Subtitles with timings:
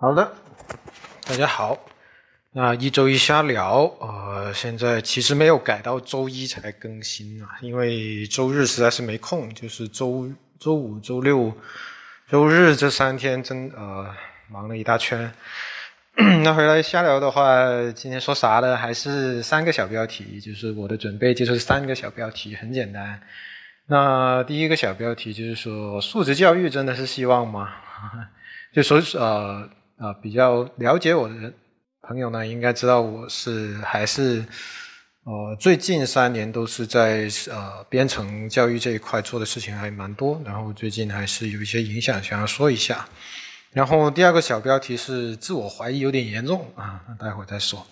[0.00, 0.32] 好的，
[1.26, 1.76] 大家好。
[2.52, 10.30] 那一周一瞎聊，呃，现在其实没有改到周一才更新啊，因为周日实在是没空，就是周
[10.60, 11.52] 周五、周六、
[12.30, 14.06] 周日这三天真呃
[14.48, 15.32] 忙了一大圈。
[16.44, 17.58] 那回来瞎聊的话，
[17.92, 18.76] 今天说啥呢？
[18.76, 23.20] 还是三个小标题，就是我的准备就是三个小标题，很简单。
[23.86, 27.74] 那第一个小标题就是说，素质教育真的是希望吗？
[28.72, 29.68] 就说呃。
[29.98, 31.52] 啊，比较了解我的人
[32.02, 34.44] 朋友呢，应该知道我是还是
[35.24, 43.06] 呃，最近三年都是在呃编程教育这一块做的事情还蛮多，然后最近还是有一些影响，想要说一下。
[43.72, 47.84] 然后第二个小标题是自我怀疑有点严重啊，待会儿再说。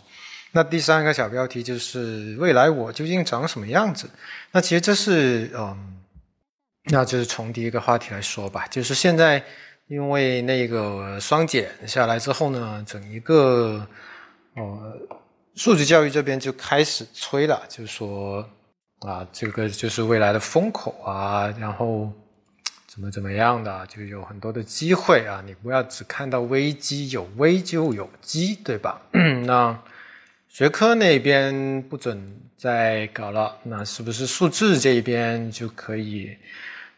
[0.52, 4.08] 那第三个小标题就是未来我究竟长什么样子？
[4.52, 5.98] 那其实这是嗯，
[6.84, 9.42] 那就是从第一个话题来说吧，就是现在。
[9.88, 13.86] 因为那个双减下来之后呢，整一个
[14.54, 14.96] 呃
[15.54, 18.44] 素质教育这边就开始吹了，就说
[18.98, 22.10] 啊，这个就是未来的风口啊，然后
[22.88, 29.00] 怎么怎么样的，就有很多的机会啊，你不要只看到危机，有危就有机，对吧？
[29.46, 29.78] 那
[30.48, 36.36] 学科那边不准再搞了，那是不是数字这一边就可以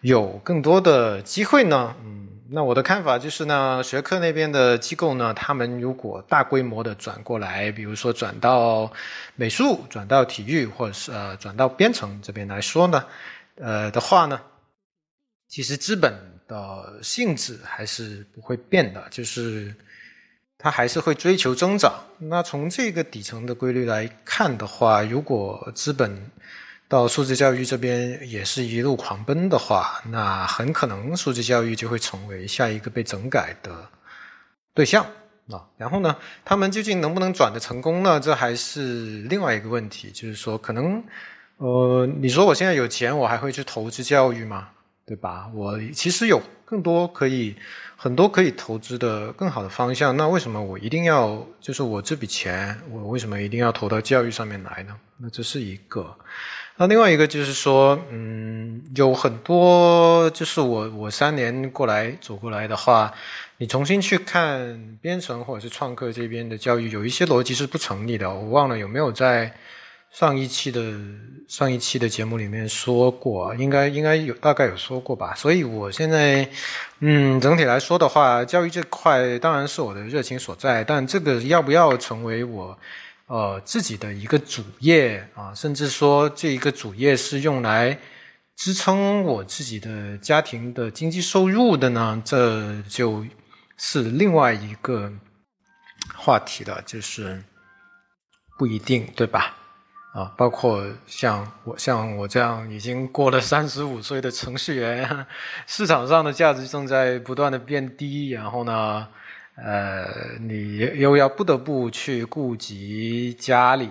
[0.01, 1.95] 有更多的机会呢？
[2.03, 2.29] 嗯。
[2.51, 8.91] 那我的看法就是呢，学科那边的机构呢，他们如果大规模的转过来，比如说转到
[9.37, 13.05] 美术、转到体育，或者是呃转到编程这边来说呢，
[13.57, 14.41] 呃的话呢，
[15.49, 16.15] 其实资本
[16.47, 19.75] 的性质还是不会变的，就是
[20.57, 22.03] 它还是会追求增长。
[22.19, 26.31] 那从这个底层的规律来看的话，如果资本
[26.89, 33.87] 到素质教育这边也是一路狂奔的话，那很可能素质教育就会成为下一个被整改的
[34.73, 35.05] 对象
[35.51, 35.69] 啊。
[35.77, 38.19] 然后呢，他们究竟能不能转的成功呢？
[38.19, 40.11] 这还是另外一个问题。
[40.13, 41.05] 就是说，可能
[41.59, 44.69] 呃，你说我现在有钱，我还会去投资教育吗？
[45.05, 45.51] 对吧？
[45.55, 47.55] 我其实有更多可以
[47.97, 50.17] 很多可以投资的更好的方向。
[50.17, 54.97] 那为什么我一定要就是我这笔钱，我为什么一定要投到教育上面来呢？
[55.19, 56.17] 那这是一个。
[56.81, 63.13] 那另外一个就是说，嗯，有很多就是我我三年过来走过来的话，
[63.57, 68.33] 你重新去看编程或者是创客这边的教育，有一些逻辑是不成立的。
[68.33, 69.53] 我忘了有没有在
[70.13, 70.81] 上一期的
[71.49, 75.35] 上一期的节目里面说过，应该应该有大概有说过吧。
[75.35, 76.49] 所以我现在，
[77.01, 82.79] 嗯，整体来说的话，教育这块当然是我的热情所在，但这个要不要成为我？
[83.29, 87.99] 呃，自己的一个主业啊，甚至说这一个主业是用来
[88.57, 93.27] 支撑我自己的家庭的经济收入的呢，这就
[93.77, 95.13] 是另外一个
[96.17, 97.45] 话题了，就是
[98.59, 99.55] 不一定，对吧？
[100.15, 105.27] 啊，包括像我像我这样已经过了三十五岁的程序员，
[105.67, 109.07] 市场上的价值正在不断的变低，然后呢？
[109.61, 110.07] 呃，
[110.41, 113.91] 你又要不得不去顾及家里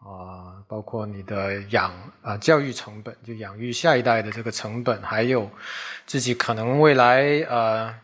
[0.00, 5.48] 啊，包括你的养啊教育成本，就养育下一代的这个成本，还有
[6.04, 7.94] 自己可能未来呃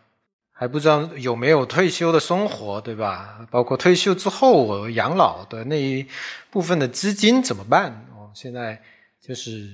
[0.53, 3.47] 还不知道有没有退休的生活，对吧？
[3.51, 6.07] 包括退休之后养老的那一
[6.51, 7.91] 部分的资金怎么办？
[8.15, 8.81] 哦，现在
[9.21, 9.69] 就是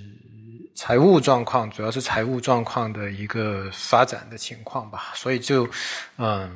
[0.75, 5.69] 财务状况，主要是财务状况的一个发展的情况吧，所以就
[6.19, 6.51] 嗯。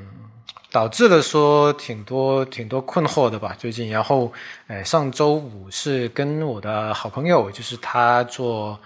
[0.72, 4.32] 导致了说挺多挺多困惑的吧，最近，然后，
[4.68, 8.78] 哎，上周五是跟我的好朋友，就是他做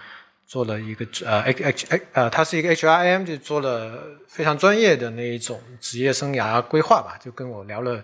[0.47, 8.03] 做了一个呃 H H H 呃，他是一个 H R M，就做了非常专业的那一种职业生涯规划吧，就跟我聊了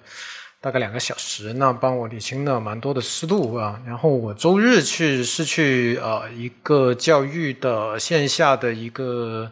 [0.62, 3.82] 大概两个小时，那帮我理清了蛮多的思路啊。
[3.86, 9.52] 然后我周日去是去呃一个教育的线下的一个。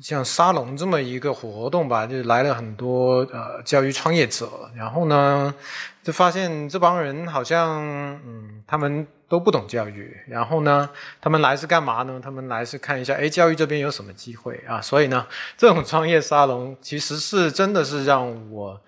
[0.00, 5.54] 像沙龙这么一个活动吧，就来了很多呃教育创业者，然后呢，
[6.02, 7.78] 就发现这帮人好像
[8.26, 10.90] 嗯，他们都不懂教育，然后呢，
[11.20, 12.18] 他们来是干嘛呢？
[12.20, 14.80] 他们来是看一下，哎，教育这边有什么机会啊？
[14.80, 15.24] 所以呢，
[15.56, 18.80] 这种创业沙龙其实是真的是让我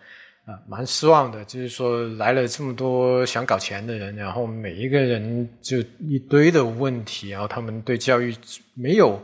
[0.46, 8.34] 啊蛮失望的，就是说来了这么多想搞钱的人，然后每一个人就一堆的问题，然后他们对教育
[8.74, 9.20] 没有。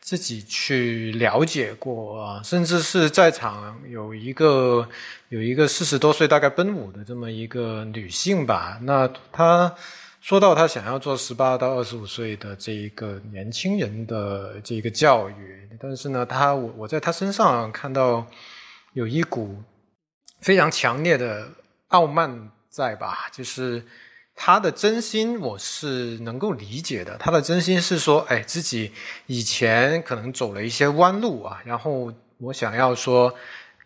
[0.00, 4.86] 自己去了解过啊，甚至是在场有一个
[5.30, 8.78] 有一个四十多岁，大概奔五的这么一个女性吧。
[8.82, 9.74] 那她
[10.20, 18.26] 说到她想要做十八到二十五岁的这一个年轻人的这个教育，但是呢，她我我在她身上看到
[18.92, 19.56] 有一股
[20.44, 21.48] 非常强烈的
[21.88, 23.30] 傲慢在吧？
[23.32, 23.82] 就是
[24.36, 27.16] 他的真心，我是能够理解的。
[27.16, 28.92] 他的真心是说，哎，自己
[29.24, 33.34] 以前可能走了一些弯路啊，然后我想要说，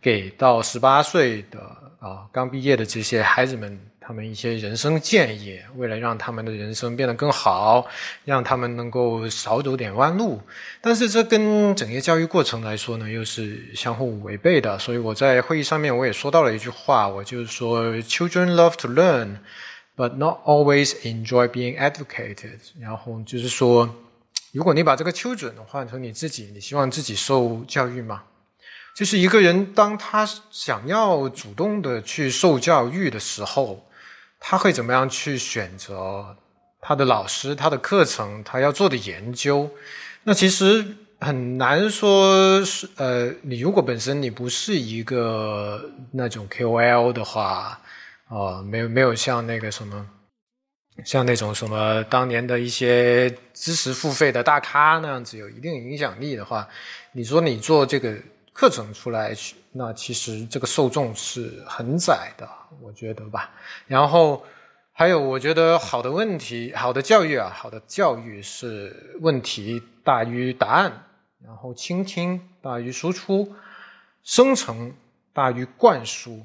[0.02, 1.60] 给到十八岁的
[2.00, 3.80] 啊刚毕业的这些孩子们。
[4.08, 7.86] 他们一些人生建议，为了让他们的人生变得更好，
[8.24, 10.40] 让他们能够少走点弯路，
[10.80, 14.78] 但是这跟整个教育过程来说呢，又是相互违背的。
[14.78, 19.40] 所以我在会议上面我也说到了一句话，我就是说：“Children love to learn,
[19.94, 23.94] but not always enjoy being educated。”然后就是说，
[24.52, 28.22] 如果你把这个 “children” 换成你自己，你希望自己受教育吗？
[28.96, 33.84] 就是一个人当他想要主动的去受教育的时候。
[34.40, 36.36] 他会怎么样去选择
[36.80, 39.68] 他的老师、他的课程、他要做的研究？
[40.22, 40.84] 那其实
[41.20, 47.80] 很难说是呃，你如果本身你不是一个那种 KOL 的话，
[48.28, 50.06] 啊，没有没有像那个什么，
[51.04, 56.68] 像那种什么当年的一些知识付费的大咖那样子有一定影响力的话，
[57.12, 58.14] 你说你做这个
[58.52, 62.48] 课程出来去，那其实这个受众是很窄的。
[62.82, 63.48] 我觉得吧，
[63.86, 64.44] 然后
[64.92, 71.04] 还有，我觉得好的问题，好的教育啊，好的教育是问题大于答案，
[71.44, 73.54] 然后倾听大于输出，
[74.24, 74.92] 生成
[75.32, 76.42] 大于灌输。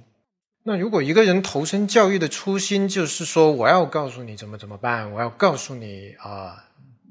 [0.61, 6.63] 那如果一个人投身教育的初心就是说，我要告诉你怎么怎么办，我要告诉你啊，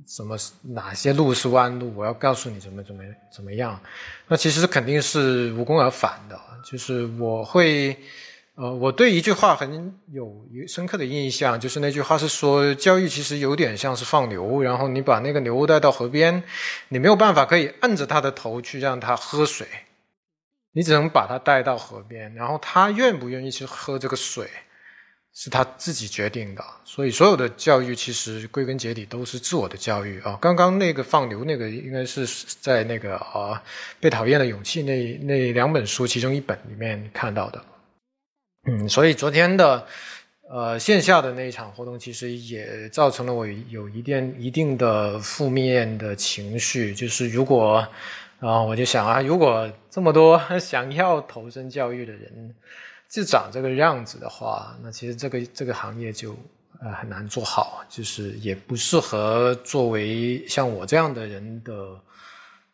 [0.07, 3.03] 什么哪些路是弯路，我要告诉你怎么怎么
[3.35, 3.81] 怎么样，
[4.29, 6.39] 那其实肯定是无功而返的。
[6.65, 7.97] 就是我会。
[8.55, 16.43] 呃，我对一句话很有深刻的印象，就是那句话是说，教育其实有点像是放牛，然后你把那个牛带到河边，
[16.91, 19.67] 你没有办法可以按着它的头去让它喝水，
[20.73, 24.47] 你只能把它带到河边，然后它愿不愿意去喝这个水，
[25.35, 26.65] 是他自己决定的。
[26.85, 30.39] 所以，所有的教育其实归根结底都是自我的教育啊。
[30.41, 32.27] 刚刚那个放牛那个，应该是
[32.61, 33.55] 在那个啊
[33.99, 37.65] 《被讨厌的勇气》那那两本书其中一本里面看到的。
[38.69, 39.87] 嗯，所以昨天的，
[40.51, 46.95] 呃，线下的那一场活动，其实也造成了我有一定一定的负面的情绪。
[46.95, 47.85] 就是如果，
[48.39, 52.55] 啊，我就想啊，如果这么多 想要投身教育的人，
[53.13, 56.35] 就长这个样子的话，那其实这个这个行业就
[56.81, 61.73] 呃很难做好，就是也不适合作为像我这样的人的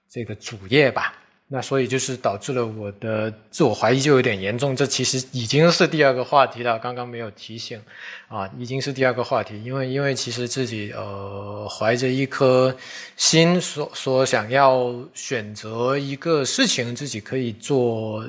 [0.08, 1.12] 这个主业吧。
[1.50, 6.79] 那所以就是导致了我的自我怀疑就有点严重，这其实已经是第二个话题了。
[6.79, 7.81] 刚刚没有提醒，
[8.29, 9.61] 啊，已经是第二个话题。
[9.64, 12.76] 因为因为其实自己呃怀着一颗
[13.17, 18.23] 心，说说想要选择一个事情，自己可以做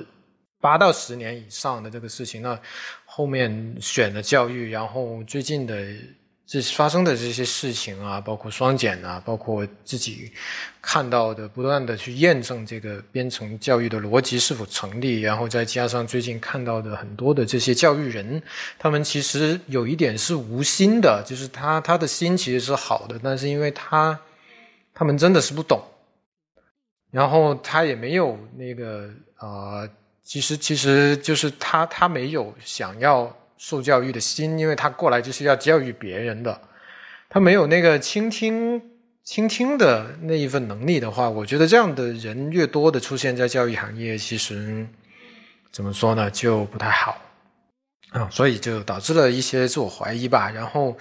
[0.59, 2.59] 八到十年以上的这个事情，那
[3.05, 5.75] 后面选了教育，然后最近的。
[6.51, 10.31] 这发生的这些事情啊，包括双减啊，包括自己
[10.81, 18.41] 看到的，不断的去验证这个编程教育的逻辑是否成立，然后再加上最近看到的很多的这些教育人，
[18.79, 24.19] 他们其实有一点是无心的，就是他他的心其实是好的，但是因为他
[24.91, 25.79] 他们真的是不懂，
[27.11, 29.87] 然后他也没有那个啊，
[30.29, 33.35] 其实其实就是他他没有想要。
[33.61, 36.61] 受教育的心，因为他过来就是要教育别人的，
[37.27, 38.81] 他没有那个倾听、
[39.21, 44.87] 倾听的那一份能力的话，我觉得这样的人越多的出现在教育行业，其实
[45.73, 47.17] 怎么说呢，就不太好
[48.11, 50.49] 啊，所以就导致了一些自我怀疑吧。
[50.49, 50.97] 然后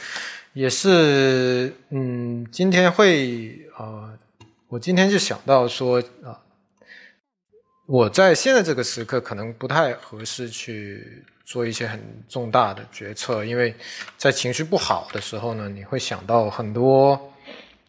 [0.52, 4.11] 也是，嗯，今天会啊，
[4.66, 6.35] 我今天就想到说啊，
[7.88, 11.25] 我在现在这个时刻可能不太合适去。
[11.49, 13.75] 做一些很重大的决策，因为
[14.18, 17.18] 在情绪不好的时候呢，你会想到很多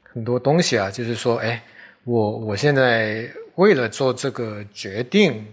[0.01, 1.61] 很多东西啊，就是说，哎，
[2.05, 5.45] 我我现在为了做这个决定，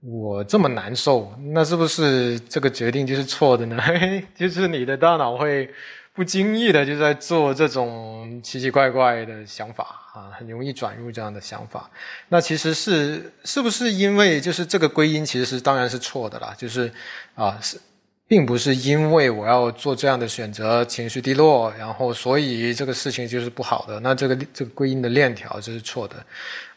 [0.00, 3.82] 我这么难受，那是不是这个决定就是错的呢？
[4.34, 5.68] 就是你的大脑会。
[6.16, 11.90] 不经意的就在做这种奇奇怪怪的想法啊，很容易转入这样的想法。
[12.30, 16.90] 那其实是是不是因为就是这个归因其实是当然是错的啦，就是
[17.34, 17.78] 啊是，
[18.26, 24.00] 并不是因为我要做这样的选择情绪低落，然后所以这个事情就是不好的。
[24.00, 26.16] 那这个这个归因的链条就是错的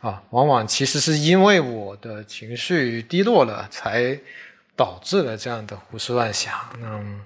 [0.02, 4.20] 啊，往往其实是因为我的情绪低落了，才
[4.76, 6.54] 导致了这样的胡思乱想。
[6.84, 7.22] 嗯。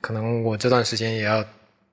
[0.00, 1.44] 可能我这段时间也要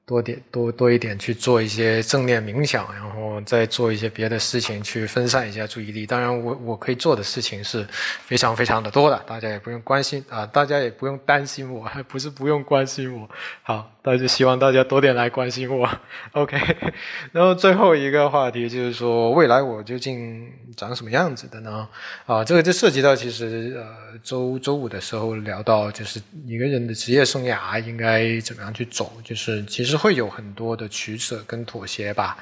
[0.07, 6.05] 多点多多一点去做一些正念冥想，然后再做一些别的事情去分散一下注意力。
[6.05, 7.85] 当然，我我可以做的事情是
[8.23, 13.29] 非常非常的多的，大家也不用关心啊，大家也不用担心我，还 不是不用关心我。
[13.63, 15.85] 好，那就希望大家多点来关心我。
[16.31, 16.57] OK，
[17.33, 21.85] 然后最后一个话题就是说，未来我究竟长什么样子的呢？
[22.25, 29.96] 啊，这个就涉及到其实呃周周五的时候聊到，就是一个人的职业生涯应该怎么样去走，就是其实。
[29.97, 32.37] 会有很多的取舍跟妥协吧，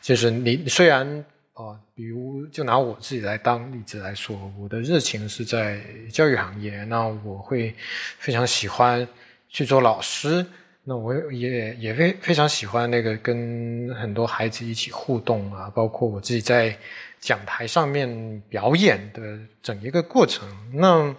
[0.00, 5.80] 就是你虽然哦，比如就拿我自己来当例子来说，我的热情是在
[6.12, 7.72] 教育行业，那我会
[8.18, 9.06] 非常喜欢
[9.48, 10.44] 去做老师，
[10.82, 16.76] 那我也也非非常喜欢那个跟很多孩子一起互动啊，包括我自己在
[17.20, 21.14] 讲台上面表演的整一个过程，那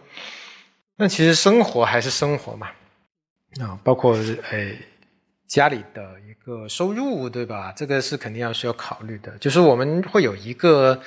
[0.97, 2.67] 那其实生活还是生活嘛，
[3.61, 4.17] 啊，包括
[4.51, 4.77] 诶。
[5.47, 7.73] 家里的一个收入，对吧？
[7.75, 9.31] 这个是肯定要需要考虑的。
[9.39, 10.99] 就是我们会有一个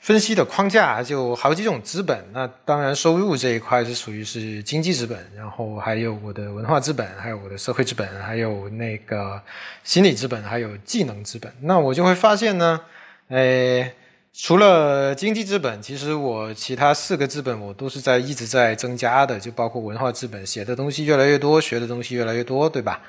[0.00, 2.24] 分析的框架，就好几种资本。
[2.32, 9.40] 那当然，收入这一块是属于是经济资本，然后还有我的文化资本，还有我的社会资本，还有那个
[9.84, 11.52] 心理资本，还有技能资本。
[11.60, 12.80] 那我就会发现呢，
[13.28, 13.92] 诶，
[14.32, 23.00] 除了经济资本，其实我其他四个资本我都是在一直在增加的，就包括文化资本，写的东西越来越多，学的东西越来越多，对吧？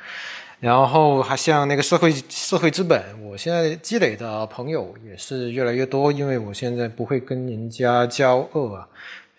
[0.59, 8.87] 然后还像那个社会社会资本，我现在积累的朋友也是越来越多，因为我现在不会跟人家交恶啊。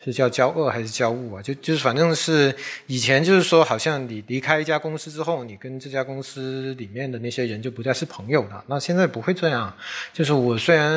[0.02, 1.42] 是叫交恶还是交恶啊？
[1.42, 2.54] 就就是反正是
[2.86, 8.64] 以前就是说，好像你离开一家公司之后，你跟这家公司里面的那些人就不再是朋友了。
[8.66, 9.70] 那现在不会这样，
[10.12, 10.90] 就是我虽然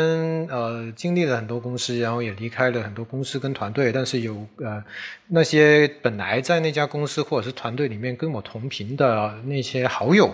[0.50, 4.81] 呃经历了很多公司，然后也离开了很多公司跟团队，但是有呃
[5.27, 10.33] 那些本来在那家公司或者是团队里面跟我同频的那些好友。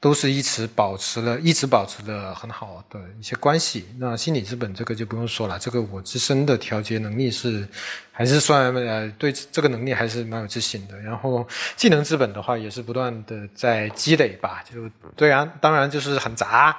[0.00, 3.86] 都是一直保持了，一直保持的很好的一些关系。
[3.98, 7.66] 那心理资本这个就不用说了，这个我自身的调节能力是
[8.12, 10.96] 还是算呃对这个能力还是蛮有自信的。
[11.00, 16.76] 然后技能资本的话也是不断的在积累吧，就对啊当然就是很杂。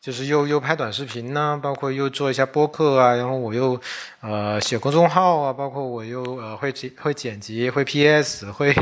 [0.00, 3.78] 就是又又拍短视频呢，包括又做一下播客啊，然后我又
[4.20, 8.72] 呃写公众号啊，包括我又呃会剪会剪辑，会 PS，会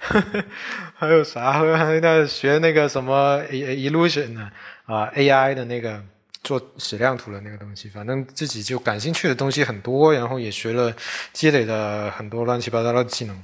[0.00, 0.44] 呵呵
[0.96, 1.52] 还有啥？
[1.52, 4.50] 还在学那个什么 Illusion 呢？
[4.86, 6.02] 啊，AI 的那个
[6.42, 10.92] 做矢量图的那个东西，反正自己就感兴趣的东西很多，然后也学了
[11.32, 13.40] 积累了很多乱七八糟的技能。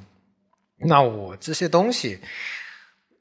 [0.79, 2.19] 那我这些东西。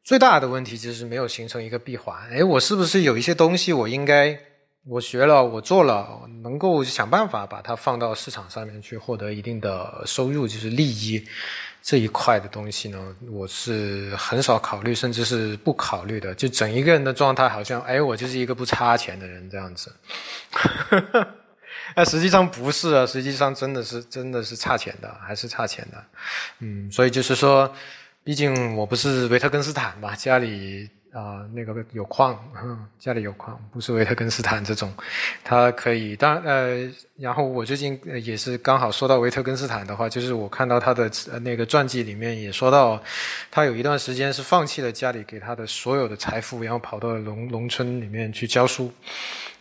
[0.04, 2.18] 最大的问题就是没有形成一个闭环。
[2.30, 4.38] 哎，我是不是有一些东西我应该
[4.86, 11.24] 我学了我做了，能够想办法把它放到市场上面去获得一定的收入，就是利益
[11.84, 13.16] 这一块的东西呢？
[13.30, 16.34] 我是很少考虑，甚至是不考虑的。
[16.34, 19.94] 就整一个人的状态，好像哎，我就是一个不差钱的人这样子。
[21.96, 26.04] 那 实际上不是啊，实际上真的是真的是差钱的，还是差钱的。
[26.58, 27.72] 嗯，所以就是说。
[28.24, 32.40] 毕竟我不是维特根斯坦吧，家里啊那个有矿，
[33.00, 34.94] 家里有矿，不是维特根斯坦这种，
[35.44, 36.16] 他可以。
[36.16, 41.10] 当然呃，然后我最近也是刚好说到维特根斯坦的话，就是我看到他的
[41.42, 43.02] 那个传记里面也说到，
[43.50, 48.94] 他有一段时间是放弃了家里给他的所有的财富，然后跑到农农村里面去教书。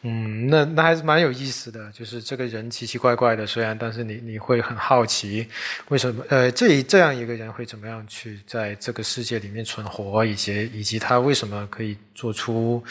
[0.03, 5.47] 嗯，那那还是蛮有意思的，就是这个人奇奇怪怪的，虽然，但是你你会很好奇，
[5.89, 12.83] 为什么呃这这样一个人会怎么样去在这个世界里面存活，以及以及他为什么可以做出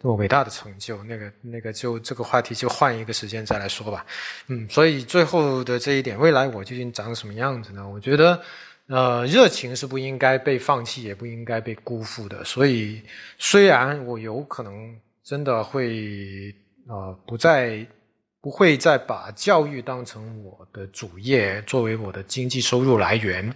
[0.00, 1.00] 那么伟大的成就？
[1.04, 4.04] 那个那个就这个话题就换一个时间再来说吧。
[4.48, 7.88] 嗯，所以最后的这一点，未来我究竟长什么样子呢？
[7.88, 8.42] 我觉得，
[8.88, 12.44] 呃，热情是不应该被放弃，也不应该被辜负的。
[12.44, 13.00] 所以，
[13.38, 14.92] 虽然我有可能。
[15.30, 16.52] 真的会
[16.88, 17.86] 啊，不再
[18.40, 23.54] 不会再把教育当成我的主业，作为我的经济收入来源，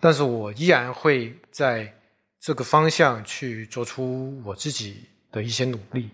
[0.00, 1.94] 但是我依然会在
[2.40, 6.10] 这个方向去做出我自己的一些努力。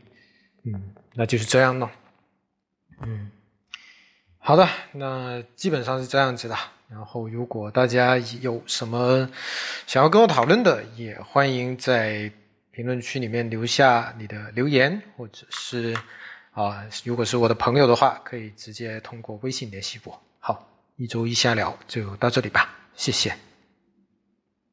[0.64, 1.90] 嗯，那就是这样了。
[3.00, 3.30] 嗯，
[4.36, 6.54] 好的，那基本上是这样子的。
[6.90, 9.26] 然后，如果大家有什么
[9.86, 12.30] 想要跟我讨论的，也欢迎在。
[12.74, 15.96] 评论区里面留下你的留言，或者是
[16.50, 20.20] 啊，如果是我的朋友的话，可以直接通过微信联系我。
[20.40, 23.53] 好，一周一下聊就到这里吧，谢谢。